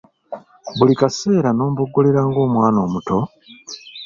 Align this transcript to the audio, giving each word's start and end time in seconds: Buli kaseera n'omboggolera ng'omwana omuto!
Buli 0.77 0.93
kaseera 0.99 1.49
n'omboggolera 1.53 2.21
ng'omwana 2.27 2.79
omuto! 2.85 3.19